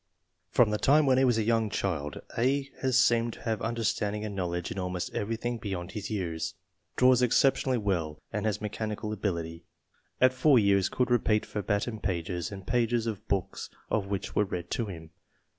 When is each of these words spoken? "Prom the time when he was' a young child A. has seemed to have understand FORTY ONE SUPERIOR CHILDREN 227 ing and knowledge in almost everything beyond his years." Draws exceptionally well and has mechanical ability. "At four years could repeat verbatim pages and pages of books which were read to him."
"Prom 0.55 0.71
the 0.71 0.79
time 0.79 1.05
when 1.05 1.19
he 1.19 1.23
was' 1.23 1.37
a 1.37 1.43
young 1.43 1.69
child 1.69 2.19
A. 2.35 2.71
has 2.81 2.97
seemed 2.97 3.33
to 3.33 3.41
have 3.41 3.61
understand 3.61 4.15
FORTY 4.15 4.19
ONE 4.29 4.31
SUPERIOR 4.31 4.33
CHILDREN 4.33 4.33
227 4.33 4.33
ing 4.33 4.33
and 4.35 4.35
knowledge 4.35 4.71
in 4.71 4.79
almost 4.79 5.13
everything 5.13 5.57
beyond 5.59 5.91
his 5.91 6.09
years." 6.09 6.53
Draws 6.95 7.21
exceptionally 7.21 7.77
well 7.77 8.17
and 8.33 8.47
has 8.47 8.59
mechanical 8.59 9.13
ability. 9.13 9.63
"At 10.19 10.33
four 10.33 10.57
years 10.57 10.89
could 10.89 11.11
repeat 11.11 11.45
verbatim 11.45 11.99
pages 11.99 12.51
and 12.51 12.65
pages 12.65 13.05
of 13.05 13.27
books 13.27 13.69
which 13.91 14.35
were 14.35 14.43
read 14.45 14.71
to 14.71 14.87
him." 14.87 15.11